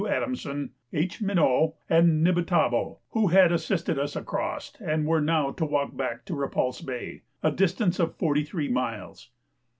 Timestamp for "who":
3.11-3.27